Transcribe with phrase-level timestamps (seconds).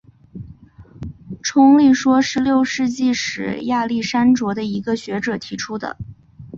[1.43, 5.95] 冲力说是六世纪时亚历山卓的一个学者提出的。